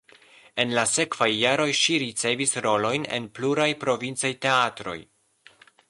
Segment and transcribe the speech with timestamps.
[0.61, 4.99] En la sekvaj jaroj ŝi ricevis rolojn en pluraj provincaj teatroj.